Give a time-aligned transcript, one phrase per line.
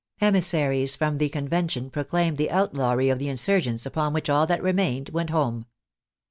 [0.19, 4.63] Emis saries from the Convention proclaimed the outlawry of the insurgents, upon which all that
[4.63, 5.67] remained went home.